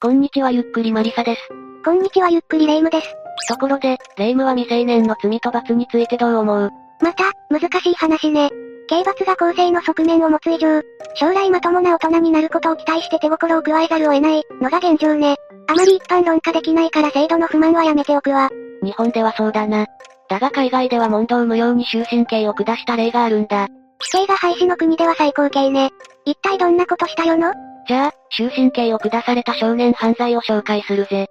[0.00, 1.40] こんにちはゆっくりマリサです。
[1.84, 3.08] こんにちはゆっくりレ夢ムです。
[3.48, 6.70] ところで、レ夢ムは未成年の罪と罰についてどう思う？
[7.00, 8.48] また、難しい話ね。
[8.86, 10.82] 刑罰が公正の側面を持つ以上、
[11.16, 15.34] 将来まともな大人になることを期待して手心を加えざるを得ない、のが現状ね。
[15.66, 18.50] あまり一般論化できないから制度の不満はやめておくわ。
[18.84, 19.86] 日本ではそうだな。
[20.28, 23.66] だが海外では問答無用に終身刑を下した例があるんだ。
[24.00, 25.90] 死刑が廃止の国では最高刑ね。
[26.24, 27.52] 一体どんなことしたよの？
[27.88, 31.30] じゃあ、終身刑を下された少年犯罪を紹介するぜ。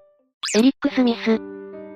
[0.55, 1.39] エリック・スミス。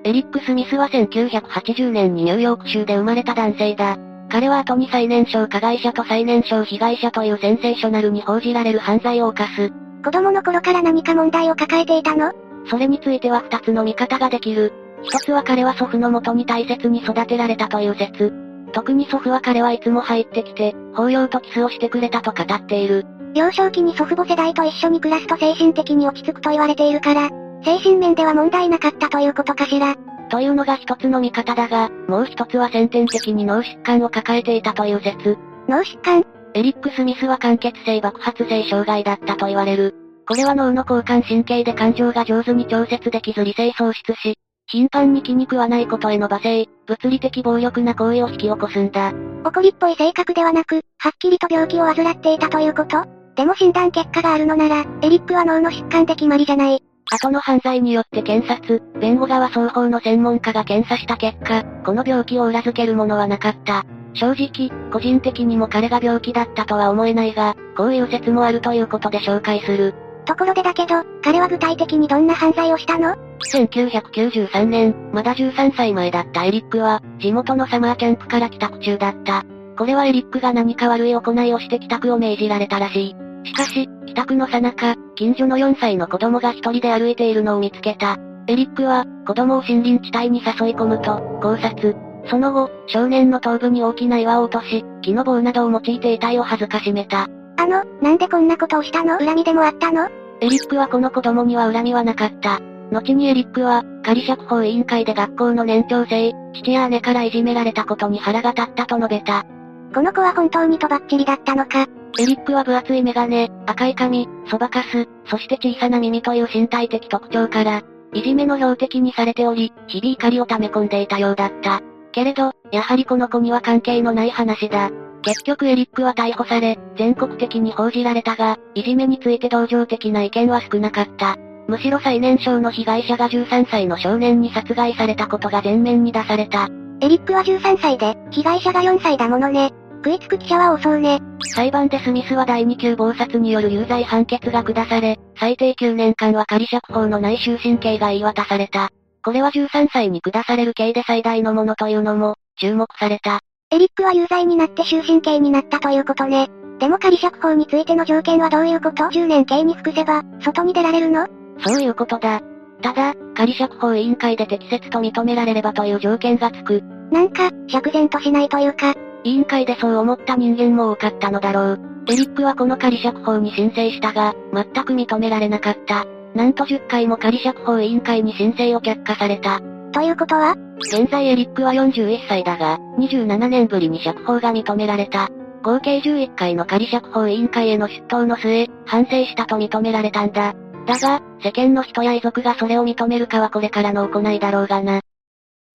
[0.03, 3.97] エリック・スミスは1980年にニューヨーク州で生まれた男性だ。
[4.29, 9.71] 彼は後に最年少加害者と最年少被害者というセンセーショナルに報じられる犯罪を犯す。
[10.03, 12.31] 子供の頃から何か問題を抱えていたの？
[12.69, 14.73] それについては二つの見方ができる。
[15.01, 18.31] 一つは彼は祖父のもとに大切に育てられたという説。
[18.73, 23.07] 特に祖父は彼はいつも入ってきて、抱擁とキスをしてくれたと語っている。
[23.33, 27.29] 幼少期に祖父母世代と一緒に暮らすと精神的に落ち着くと言われているから、
[27.63, 29.95] 精神面では問題なかったということかしら。
[30.29, 35.37] というのが一つの見方だが、もう一つは先天的に脳疾患を抱えていたという説。
[35.67, 36.25] 脳疾患？
[36.53, 39.95] エリック・スミスは間欠性爆発性障害だったと言われる。
[40.27, 44.35] これは脳の交感神経で感情が上手に調節できず理性喪失し、
[44.67, 49.13] 頻繁に気に食わないことへの罵声、物理的暴力な行為を引き起こすんだ。
[49.43, 53.20] 怒りっぽい性格ではなく、はっきりと病気を患っていたということ？
[53.41, 56.83] でも診断結果があるのなら、エリックは脳の疾患で決まりじゃない。
[57.11, 63.83] 後の犯罪によって検察、弁護側双方の専門家が検査した結果、この病気を裏付けるものはなかった。
[64.13, 69.95] 正直、個人的にも彼が病気だったとは思えないが、こういう説もあるということで紹介する。
[70.25, 73.15] ところでだけど、彼は具体的にどんな犯罪をしたの
[73.51, 79.43] ?1993 年、まだ13歳前だったエリックは、地元のサマーキャンプから帰宅中だった。
[79.79, 83.30] これはエリックが何か悪い行いをして帰宅を命じられたらしい。
[83.43, 88.17] しかし、帰宅の最中、近所の4歳の子供が一人で歩いているのを見つけた。
[88.47, 91.95] エリックは、子供を森林地帯に誘い込むと、考察。
[92.27, 97.27] その後、少年の頭部に大きな岩を落とし、木の棒などを用いて遺体を恥ずかしめた。
[97.57, 99.17] あの、なんでこんなことをしたの？
[99.17, 100.09] 恨みでもあったの？
[100.41, 102.59] エリックはこの子供には恨みはなかった。
[102.91, 109.45] 後にエリックは、仮釈放委員会で学校の年長生、父や姉からいじめられたことに腹が立ったと述べた。
[109.93, 111.87] この子は本当にとばっちりだったのか？
[112.19, 117.81] エリックは分厚いメガネ、赤い髪、そばかす、そして小さな耳という身体的特徴から、
[118.13, 121.81] いじめの標的にされており、日々怒りを溜め込んでいたようだった。
[122.11, 124.89] けれど、やはりこの子には関係のない話だ。
[125.23, 131.37] 結局エリックは逮捕され、全国的に報じられたが、いじめについて同情的な意見は少なかった。
[131.67, 136.67] むしろ最年少の被害者が13歳の少年に殺害されたことが前面に出された。
[137.01, 139.71] エリックは13歳で、被害者が4歳だものね。
[140.03, 141.19] 食いつく記者は多そうね。
[141.53, 148.89] 裁判でスミスは第2級暴殺による有罪判決が下され、最低9年間は仮釈放のない終身刑が言い渡された。
[149.23, 153.41] これは13歳に下される刑で最大のものというのも、注目された。
[153.69, 156.49] エリックは有罪になって終身刑になったということね。
[156.79, 161.27] でも仮釈放についての条件はどういうこと ?10 年刑に服せば、外に出られるの？
[161.59, 162.41] そういうことだ。
[162.81, 166.81] ただ、仮釈放委員会で適切と認められればという条件がつく。
[167.11, 171.79] なんか、釈然としないというか、委員会でそう思った人間も多かったのだろう。
[172.09, 176.05] エリックはこの仮釈放に申請したが、全く認められなかった。
[176.33, 179.59] なんと10回も仮釈放委員会に申請を却下された。
[179.91, 180.55] ということは？
[180.79, 185.29] 現在エリックは41歳だが、27年ぶりに釈放が認められた。
[185.61, 190.55] 合計11回の仮釈放委員会への出頭の末、反省したと認められたんだ。
[190.87, 195.01] だが、世間の人や遺族がそれを認めるかはこれからの行いだろうがな。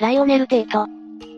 [0.01, 0.87] ライオネル・テイト。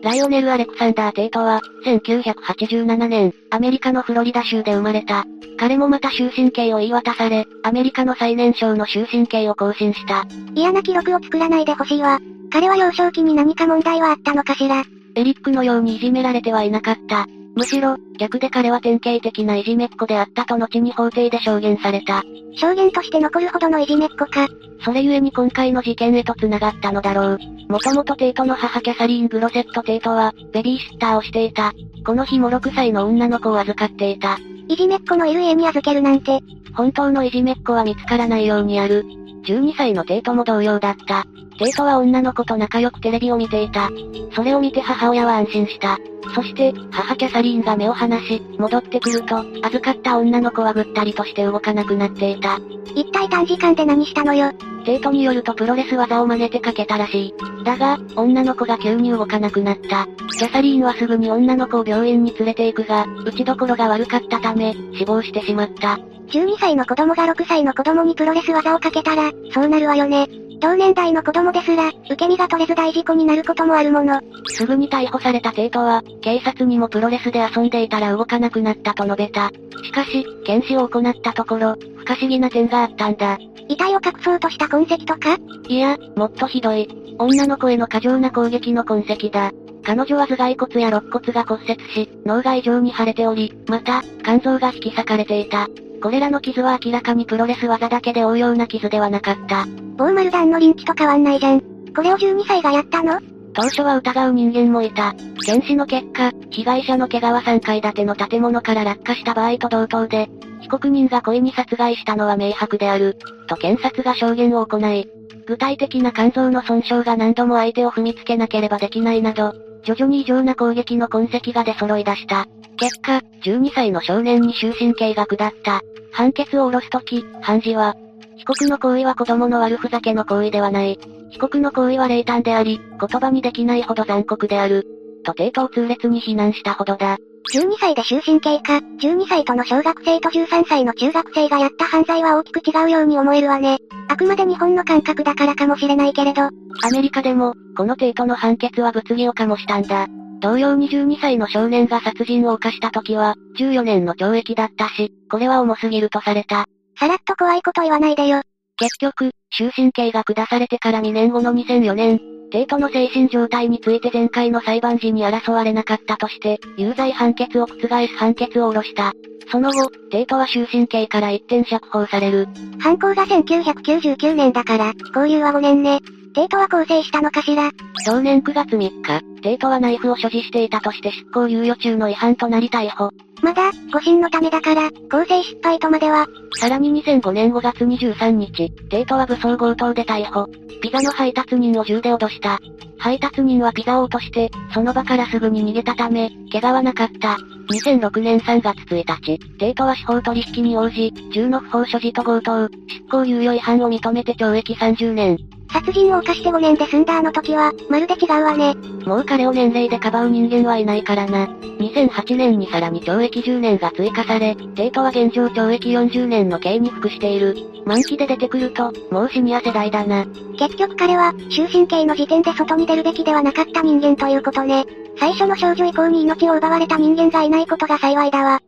[0.03, 5.25] ライオネル・アレクサンダー・テイトは、1987年、アメリカのフロリダ州で生まれた。
[5.57, 10.25] 彼もまた終身刑を言い渡され、アメリカの最年少の終身刑を更新した。
[10.55, 12.19] 嫌な記録を作らないでほしいわ。
[12.51, 14.83] 彼は幼少期に何か問題はあったのかしら。
[15.15, 17.27] エリックのようにいじめられてはいなかった。
[17.59, 22.23] むしろ、逆で彼は典型的ないじめっ子であったと後に法廷で証言された。
[22.55, 24.47] 証言として残るほどのいじめっ子か。
[24.85, 27.39] それゆえに今回の事件へと繋がったのだろう。
[27.67, 31.73] もともとテイトの母キャサリーン・グロセット・テイトは、ベビーシッターをしていた。
[32.05, 34.37] この日も6歳の女の子を預かっていた。
[34.69, 36.39] いじめっ子のいる家に預けるなんて。
[36.75, 39.03] 本当のいじめっ子は見つからないようにやる。
[39.43, 41.25] 12歳のテイトも同様だった。
[41.57, 43.89] テイトは女の子と仲良くテレビを見ていた。
[44.33, 45.97] それを見て母親は安心した。
[46.33, 52.59] そして、母キャサリーンが目を離し、戻ってくると、預かった女の子はぐったりとして動かなくなっていた。
[52.95, 54.51] 一体短時間で何したのよ？
[54.85, 57.63] テイトによるとプロレス技を真似てかけたらしい。
[57.63, 60.07] だが、女の子が急に動かなくなった。
[60.37, 65.99] キャサリーンはすぐに女の子を病院に連れて行くが、打ちどころが悪かったため、死亡してしまった。
[66.29, 70.27] 12歳の子供が6歳の子供にプロレス技をかけたら、そうなるわよね。
[70.59, 74.19] 同年代の子供ですら、受け身が取れず大事故になることもあるもの。
[74.47, 79.51] すぐに逮捕されたテイトは、警察にもプロレスで遊んでいたら動かなくなったと述べた。
[79.83, 83.37] しかし、検視を行ったところ、不可思議な点があったんだ。
[83.69, 85.37] 遺体を隠そうとした痕跡とか？
[85.67, 86.89] いや、もっとひどい。
[87.17, 89.51] 女の子への過剰な攻撃の痕跡だ。
[89.83, 95.67] 彼女は頭蓋骨や肋骨が骨折し、脳が異常に腫れており、また、肝臓が引き裂かれていた。
[96.01, 99.65] これらの傷は明らかにプロレス技だけで覆うような傷ではなかった。
[99.97, 101.61] 某丸弾のリンチと変わんないじゃん。
[101.93, 103.19] これを12歳がやったの？
[103.53, 105.13] 当初は疑う人間もいた。
[105.45, 110.29] 検視の結果、被害者の毛皮3階建ての建物から落下した場合と同等で、
[110.61, 113.17] 被告人が故意に殺害したのは明白である、
[113.47, 115.09] と検察が証言を行い、
[115.47, 119.53] 具体的な肝臓の損傷が何度も相手を踏みつけなければできないなど、
[119.83, 122.45] 徐々に異常な攻撃の痕跡が出揃い出した。
[122.79, 125.81] 結果、12歳の少年に終身刑が下った。
[126.11, 127.95] 判決を下ろすとき、判事は、
[128.37, 130.97] 被告の行為は子供の悪ふざけの行為ではない。
[131.29, 134.87] 被告の行為は冷淡であり、言葉にできないほど残酷である。
[135.25, 137.17] と抵当痛烈に非難したほどだ。
[137.53, 143.79] 12歳で終身刑か、12歳との小学生と13歳の中学生がやった犯罪は大きく違うように思えるわね。
[144.07, 146.43] あくまで日本の感覚だからかもしれないけれど。
[146.43, 146.51] ア
[146.91, 150.07] メリカでも、この帝都の判決は物議を醸したんだ。
[150.41, 156.65] 同様に12歳の少年が殺人を犯した時は、14年の懲役だったし、これは重すぎるとされた。
[156.97, 158.41] さらっと怖いこと言わないでよ。
[158.77, 162.19] 結局、終身刑が下されてから2年後の2004年、
[162.51, 169.13] 帝都の精神状態について前回の裁判時に争われなかったとして、有罪判決を覆す判決を下ろした。
[169.51, 172.47] その後、帝都は終身刑から一転釈放される。
[172.79, 175.99] 犯行が1999年だから、交友は5年ね。
[176.33, 177.71] 帝都は構成したのかしら？
[178.05, 183.11] 同年9月3日、帝都はナイフを所持していたとして執行猶予中の違反となり逮捕。
[183.41, 186.27] まだ、誤審のためだから、構成失敗とまでは。
[186.59, 190.47] さらに2005年5月23日、帝都は武装強盗で逮捕。
[190.81, 192.59] ピザの配達人を銃で脅した。
[192.97, 197.37] 配達人はピザを落として、その場からすぐに逃げたため、怪我はなかった。
[197.71, 205.37] 2006年3月1日、帝都は司法取引に応じ、銃の不法所持と強盗、執行猶予違反を認めて懲役30年。
[205.71, 208.75] 殺人を犯して5年で済んだあの時は、まるで違うわね。
[209.05, 211.45] もう彼を年齢でかばう人間はいないからな。
[211.79, 217.55] 2008年にさらに懲役10年が追加され、テイトは現状懲役40年の刑に服している。
[217.85, 220.25] 満期で出てくると、もうシニア世代だな。
[220.57, 224.85] 結局彼は、終身刑の時点で外に出るべきではなかった人間ということね。
[225.19, 228.61] 最初の少女以降に命を奪われた人間がいないことが幸いだわ。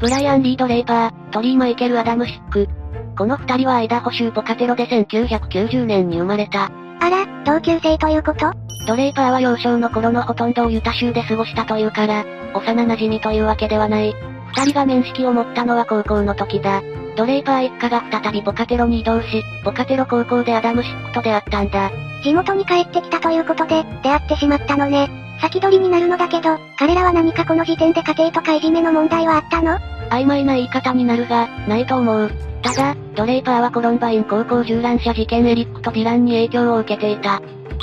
[0.00, 2.68] ブライアン・リード・レイパー、トリー・マイケル・アダム・シック、
[3.16, 6.70] この二人はアイダホ州ポカテロで1990年に生まれた。
[7.00, 8.52] あら、同級生ということ？
[8.86, 12.24] ドレイパーは幼少の頃のほとんどをユタ州で過ごしたというから、
[12.54, 14.14] 幼馴染というわけではない。
[14.56, 16.82] 二人が面識を持ったのは高校の時だ。
[17.16, 21.90] ドレイパー一家が再びポカテロに移動し、ポカテロ高校でアダム・シックと出会ったんだ。
[22.24, 25.08] 地元に帰ってきたということで、出会ってしまったのね。
[25.40, 29.78] 先取りになるのだけど、彼らは何かこの時点で家庭とかいじめの問題はあったの？
[30.10, 32.30] 曖昧な言い方になるが、ないと思う。
[32.64, 37.42] ただ、ドレイパーはコロンバイン高校銃乱射事件エリックとディランに影響を受けていた。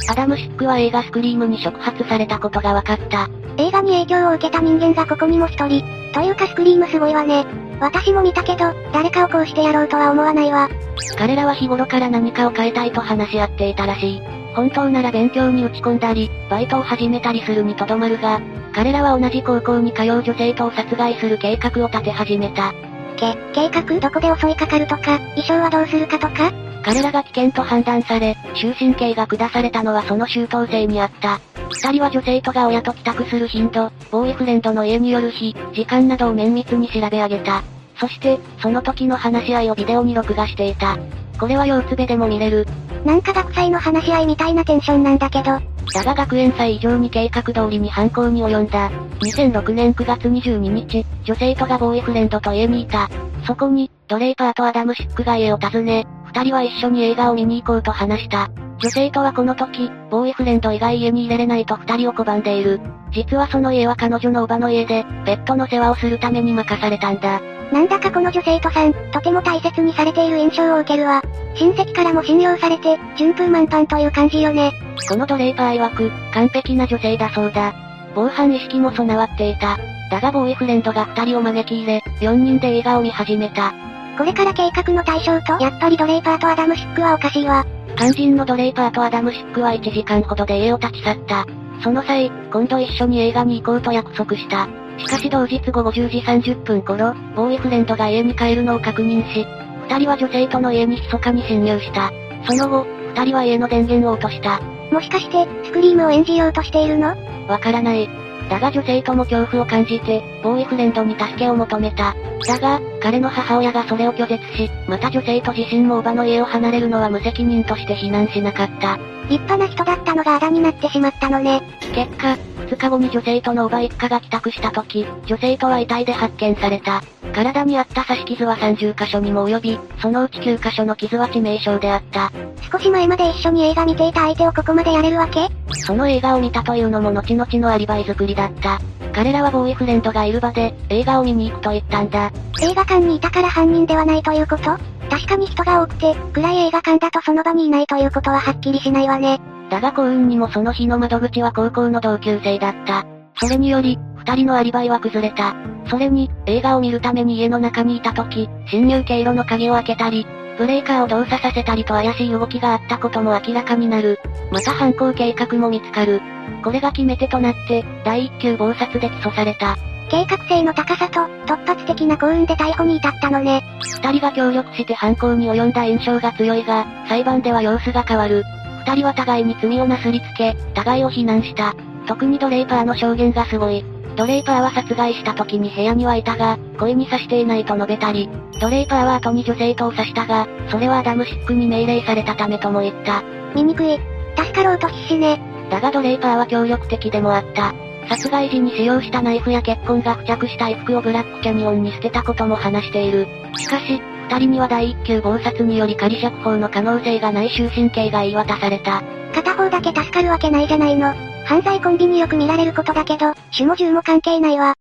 [0.09, 3.29] アダム・シックは映画スクリームに触発されたことが分かった。
[3.57, 5.83] 映画に影響を受けた人間がここにも一人。
[6.13, 7.45] というかスクリームすごいわね。
[7.79, 10.67] 私も見たけど、誰かをこうしてやろうとは思わないわ。
[11.15, 14.21] 彼らは日頃から何かを変えたいと話し合っていたらしい。
[14.55, 18.41] 本当なら勉強に打ち込んだり、バイトを始めたりするにとどまるが、
[18.73, 22.73] 彼らは同じ高校に通う女性とを殺害する計画を立て始めた。
[23.11, 26.51] け、計画どこで襲いかかるとか、衣装はどうするかとか
[26.83, 31.39] 彼らが危険と判断され、終身刑が下されたのはその周到性にあった。
[31.69, 37.63] 二人は女性とが親と帰宅する頻度、ボーイフレンドの家による日、時間などを綿密に調べ上げた。
[37.99, 40.97] そして、その時の話し合いをビデオに録画していた。
[41.39, 42.67] これは腰つべでも見れる。
[43.05, 45.70] なんか学祭の話し合いみたいなテンションなんだけど。
[45.93, 48.89] だが学園祭以上に計画通りに犯行に及んだ。
[49.21, 53.09] 2006年9月22日、女性とがボーイフレンドと家にいた。
[53.45, 58.49] そこに、ドレイパーとアダム・シックが家を訪ね、二人は一緒に映画を見に行こうと話した。
[58.79, 62.79] 女性とはこの時、ボーイフレンド以外家に入れれないと二人を拒んでいる。
[63.11, 67.41] 実はその家は彼女のおばの家で、ペットの世話をするために任されたんだ。
[67.71, 71.21] なんだかこの女性とさん、とても大切にされている印象を受けるわ。
[71.55, 74.73] 親戚からも信用されて、順風満帆という感じよね。
[75.07, 77.73] このドレイパー曰く、完璧な女性だそうだ。
[78.15, 79.77] 防犯意識も備わっていた。
[80.09, 83.73] だがボーイフレンドが二人を招き入れ、四人で映画を見始めた。
[84.17, 87.65] これから計画の対象とやっぱりドレイパーとアダムシックはおかしいわ。
[87.97, 91.45] 肝心のドレイパーとアダムシックは1時間ほどで家を立ち去った。
[91.83, 94.67] その際、今度一緒に映画に行こうと約束した。
[94.97, 99.47] しかし同日午後10時30分頃、ボーイフレンドが家に帰るのを確認し、
[99.89, 102.11] 二人は女性との家に密かに侵入した。
[102.47, 104.61] その後、二人は家の電源を落とした。
[104.91, 107.15] もしかして、スクリームを演じようとしているの？
[107.47, 108.09] わからない。
[108.49, 112.13] だが女性とも恐怖を感じて、ボーイフレンドに助けを求めた。
[112.45, 118.97] だが、彼の母親がそれを拒絶し、また女性と自身もおばの家を離れるのは無責任として非難しなかった。
[119.29, 121.61] 立派な人だったのがあだになってしまったのね。
[121.93, 122.37] 結果、
[122.71, 127.01] 2日後に女性とのおば一家が帰宅した時、女性とは遺体で発見された。
[127.33, 132.31] 体にあった刺し傷は30箇所にも及び、そのうち9箇所の傷は致命傷であった。
[132.71, 135.49] 少し前まで一緒に映画見ていた相手をここまでやれるわけ？
[135.73, 138.79] その映画を見たというのも後々のアリバイ作りだった。
[139.11, 142.31] 彼らはボーイフレンドがいる場で、映画を見に行くと言ったんだ。
[142.61, 144.77] 映画館にいたから犯人ではないということ？
[145.09, 149.41] 確かに人が多くて、暗い映画館だとその場にいないということははっきりしないわね。
[149.71, 153.05] だが幸運にもその日の窓口は高校の同級生だった。
[153.39, 155.55] それにより、二人のアリバイは崩れた。
[155.89, 164.19] それに、映画を見るために家の中にいた時、侵入経路の鍵を開けたり、ブレーカーを動作させたりと怪しい動きがあったことも明らかになる。
[164.51, 166.21] また犯行計画も見つかる。
[166.65, 169.77] これが決め手となって、第一級暴殺で起訴された。
[170.09, 173.63] 計画性の高さと、突発的な幸運で逮捕に至ったのね。
[174.01, 178.43] 二人が協力して犯行に及んだ印象が強いが、裁判では様子が変わる。
[178.85, 181.75] 二人は互いに罪をなすりつけ、互いを非難した。
[182.07, 183.85] 特にドレイパーの証言がすごい。
[184.15, 193.23] ドレイパーは殺害した時に部屋にはいたが、恋に刺していないと述べたり、ドレイパーは後に女性とを刺したが、それはアダムシックに命令されたためとも言った。
[193.55, 193.99] 醜い。
[194.37, 195.39] 助かろうと必死ね。
[195.69, 197.73] だがドレイパーは協力的でもあった。
[198.09, 203.27] 殺害時に使用したナイフや血痕が付着した衣服をブラックキャニオンに捨てたことも話している。
[203.57, 209.03] しかし、二人には第一級暴殺により仮釈放の可能性がない終身刑が言い渡された。
[209.35, 211.13] 片方だけ助かるわけないじゃないの。
[211.43, 214.75] 犯罪コンビによく見られることだけど、種も銃も関係ないわ。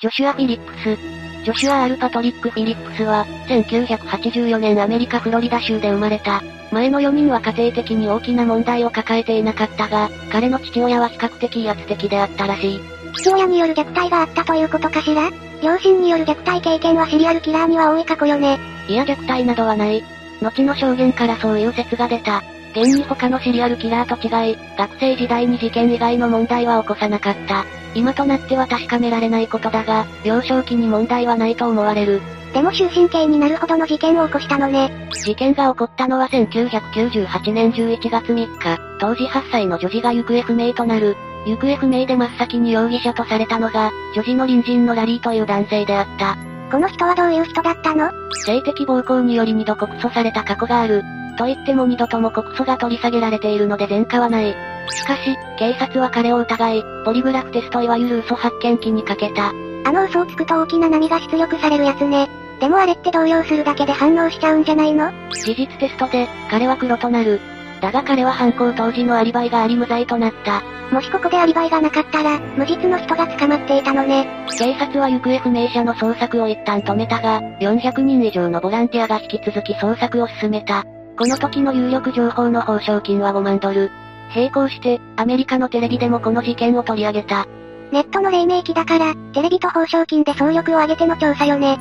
[0.00, 0.96] ジョシュア・フィリップス。
[1.44, 6.42] ジョシュア・アル・パトリック・フィリップスは、1984年アメリカ・フロリダ州で生まれた。
[6.72, 12.80] 前の4人は家庭的に大きな問題を抱えていなかったが、彼の父親は比較的威圧的であったらしい。
[13.18, 15.30] 父親による虐待があったということかしら？
[15.62, 18.58] 両親による虐待経験はシリアルキラーには多い過去よね。
[18.88, 20.02] いや虐待などはない。
[20.40, 22.42] 後の証言からそういう説が出た。
[22.72, 27.64] 現に他のシリアルキラーと違い、学生時代に事件以外の問題は起こさなかった。
[27.94, 32.20] 今となっては確かめられないことだが、幼少期に問題はないと思われる。
[32.52, 34.90] でも終身刑になるほどの事件を起こしたのね。
[35.24, 41.16] 事件が起こったのは1998年11月3日、当時8歳の女児が行方不明となる。
[41.46, 46.47] 行方不明で真っ先に容疑者とされたのが、女児の隣人のラリーという男性であった。
[46.70, 48.10] この人はどういう人だったの？
[48.44, 51.02] 性的暴行により二度告訴された過去がある。
[51.38, 54.54] と言っても二度とも告訴が取り下げられているので前科はない。
[54.90, 59.50] しかし、警察は彼を疑い、ポリグラフテストいわゆる嘘発見器にかけた。
[59.84, 62.28] あの嘘をつくと大きな波が出力されるやつね。
[62.60, 65.10] でもあれって動揺するだけで反応しちゃうんじゃないの？
[65.32, 67.40] 事実テストで、彼は黒となる。
[67.78, 70.62] だが彼は犯行当時のアリバイがあり無罪となった。
[70.92, 74.26] もしここでアリバイがなかったら、無実の人が捕まっていたのね。
[74.58, 80.84] 警察は行方不明者の捜索を一旦止めたが、400人以上のボランティアが引き続き捜索を進めた。
[81.18, 83.90] この時の有力情報の報奨金は5万ドル。
[84.34, 87.46] 並行して、アメリカのテレビでもこの事件を取り上げた。
[87.92, 91.78] ネットの黎明期だから、テレビと報奨金で総力を挙げての調査よね。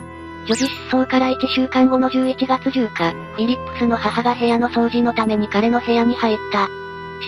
[0.47, 6.69] 女児失踪から1週間後の11月10日、フィリップスの母が部屋の掃除のために彼の部屋に入った。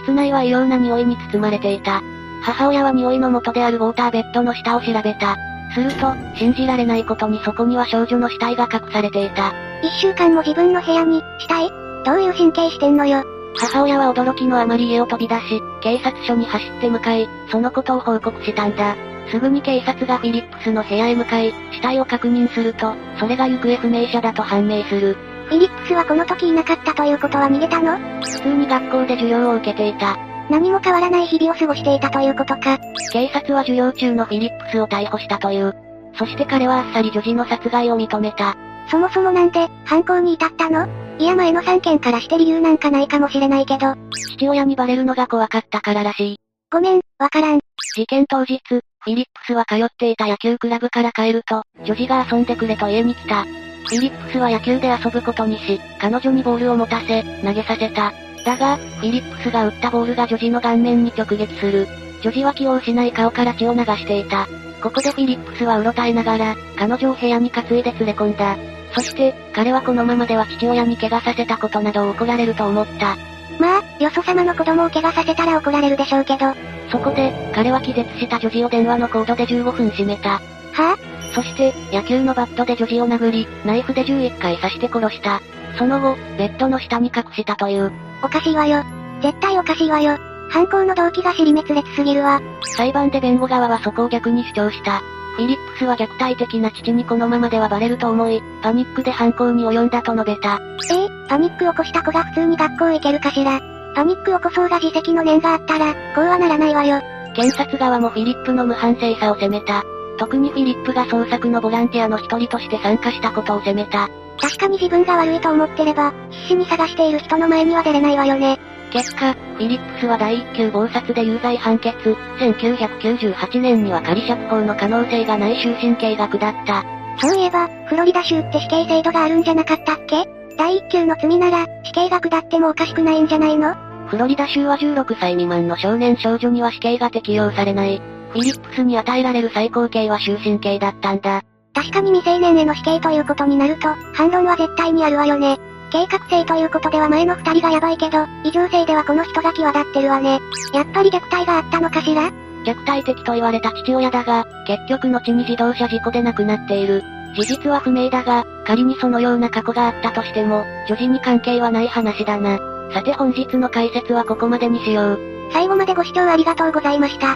[0.03, 2.01] 室内は異様な匂いに包まれていた。
[2.41, 5.35] 母親は匂いの元であるウォーターベッドの下を調べた。
[5.73, 9.53] すると、信じられないことにそこには少女の死体が隠されていた。
[9.83, 11.69] 一週間も自分の部屋に、死体？
[12.05, 13.25] どういう神経してんのよ。
[13.55, 18.95] 母親は驚きのあまり家を飛び出し、警察署に走って向かい、そのことを報告したんだ。
[19.31, 25.17] すぐに警察がフィリップスの部屋へ向かい、死体を確認すると、それが行方不明者だと判明する。
[25.47, 27.97] フィリップスはこの時いなかったということは逃げたの？
[28.21, 30.17] 普通に学校で授業を受けていた。
[30.49, 32.79] 何も変わらない日々を過ごしていたということか。
[33.11, 35.75] 警察は授業中のフィリップスを逮捕したという。
[36.17, 38.55] そして彼はあっさり女児の殺害を認めた。
[38.89, 40.87] そもそもなんで、犯行に至ったの？
[41.19, 43.93] いや前の3件からして理由なんかないかもしれないけど。
[44.38, 46.38] 父親にバレるのが怖かったかららしい。
[46.71, 47.59] ごめん、わからん。
[47.93, 53.43] 事件当日、フィリップスは通っていた野球クラブから帰ると、女児が遊んでくれと家に来た。
[53.43, 58.13] フィリップスは野球で遊ぶことにし、彼女にボールを持たせ、投げさせた。
[58.45, 61.85] だが、フィリップスが打ったボールが女児の顔面に直撃する。
[62.21, 64.47] 女児は気を失い顔から血を流していた。
[64.81, 68.55] ここでフィリップスはうろたえながら、彼女を部屋に担いで連れ込んだ。
[68.93, 73.17] そして、彼はこのままでは父親に怪我させたことなどを怒られると思った。
[73.60, 76.53] まあ、よそ様の子供を怪我させたら怒られるでしょうけど。
[76.91, 80.29] そこで、彼は気絶した女児を電話のコードで15分閉めた。
[80.29, 80.98] はぁ、あ、
[81.34, 85.41] そして、野球のバットで女児を殴り、ナイフで11回刺して殺した。
[85.77, 87.91] その後、ベッドの下に隠したという。
[88.24, 88.84] おかしいわよ。
[89.22, 90.17] 絶対おかしいわよ。
[90.50, 92.41] 犯行の動機が尻滅裂すぎるわ。
[92.63, 95.01] 裁判で弁護側はそこを逆に主張した。
[95.39, 100.60] フィリップスは虐待的な父にこのままではバレると思い、パニックで犯行に及んだと述べた。
[100.91, 103.62] ええパニック起こした子が普通に学校行けるかしら。
[103.96, 107.00] パニック起こそうが自責の念があったら、こうはならないわよ。
[107.36, 109.86] 検察側もフィリップの無反省さを責めた。
[110.17, 114.10] 特にフィリップが捜索のボランティアの一人として参加したことを責めた。
[114.41, 118.60] 確かに自分が悪いと思ってれば、必死に探している人の前には出れないわよね。
[118.91, 121.96] 結果、フィリップスは第一級謀殺で有罪判決、
[122.39, 126.84] 1998年には仮釈放の可能性がない終身刑が下った。
[127.19, 130.27] そういえば、フロリダ州って死刑制度があるんじゃなかったっけ？
[130.58, 133.75] 第一級の罪なら、死刑が下ってもおかしくないんじゃないの？
[134.08, 138.01] フロリダ州は16歳未満の少年少女には死刑が適用されない。
[138.31, 141.43] フィリップスに与えられる最高刑は終身刑だったんだ。
[141.75, 145.58] 確かに未成年への死刑ということになると、反論は絶対にあるわよね。
[145.89, 150.39] 計画性ということでは前の二人がヤバいけど、異常性ではこの人が際立ってるわね。
[150.74, 152.31] やっぱり虐待があったのかしら？
[152.65, 157.03] 虐待的と言われた父親だが、結局後に自動車事故で亡くなっている。
[157.36, 162.60] 事実は不明だが、仮にそのような過去があったとしても、女児に関係はない話だな。
[162.93, 165.19] さて本日の解説はここまでにしよう。
[165.51, 167.36] 最後までご視聴ありがとうございました。